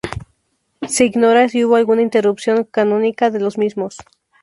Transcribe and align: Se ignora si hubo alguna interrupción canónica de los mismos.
Se 0.87 1.05
ignora 1.05 1.47
si 1.47 1.63
hubo 1.63 1.75
alguna 1.75 2.01
interrupción 2.01 2.63
canónica 2.63 3.29
de 3.29 3.39
los 3.39 3.59
mismos. 3.59 3.97